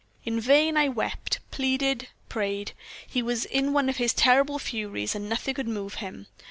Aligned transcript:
In 0.25 0.39
vain 0.39 0.77
I 0.77 0.87
wept, 0.89 1.41
pleaded, 1.51 2.07
prayed. 2.27 2.71
He 3.05 3.21
was 3.21 3.45
in 3.45 3.71
one 3.71 3.87
of 3.87 3.97
his 3.97 4.15
terrible 4.15 4.57
furies, 4.57 5.13
and 5.13 5.29
nothing 5.29 5.53
could 5.53 5.67
move 5.67 5.93
him. 6.01 6.25